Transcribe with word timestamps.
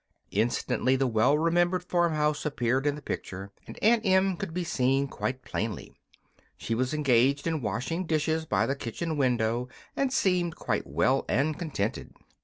Instantly 0.31 0.95
the 0.95 1.05
well 1.05 1.37
remembered 1.37 1.83
farmhouse 1.83 2.43
appeared 2.43 2.87
in 2.87 2.95
the 2.95 3.03
picture, 3.03 3.51
and 3.67 3.77
Aunt 3.83 4.03
Em 4.03 4.35
could 4.35 4.51
be 4.51 4.63
seen 4.63 5.07
quite 5.07 5.43
plainly. 5.43 5.93
She 6.57 6.73
was 6.73 6.91
engaged 6.91 7.45
in 7.45 7.61
washing 7.61 8.07
dishes 8.07 8.47
by 8.47 8.65
the 8.65 8.75
kitchen 8.75 9.15
window 9.15 9.69
and 9.95 10.11
seemed 10.11 10.55
quite 10.55 10.87
well 10.87 11.23
and 11.29 11.55
contented. 11.59 12.15